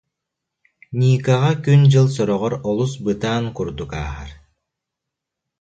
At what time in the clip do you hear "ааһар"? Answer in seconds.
4.01-4.31